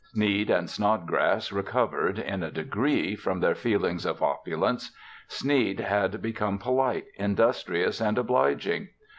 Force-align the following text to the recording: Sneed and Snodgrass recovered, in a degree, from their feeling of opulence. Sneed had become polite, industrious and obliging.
Sneed 0.13 0.49
and 0.49 0.67
Snodgrass 0.67 1.51
recovered, 1.51 2.17
in 2.17 2.41
a 2.41 2.49
degree, 2.49 3.15
from 3.15 3.39
their 3.39 3.53
feeling 3.53 3.99
of 4.03 4.23
opulence. 4.23 4.91
Sneed 5.27 5.79
had 5.79 6.23
become 6.23 6.57
polite, 6.57 7.05
industrious 7.19 8.01
and 8.01 8.17
obliging. 8.17 8.87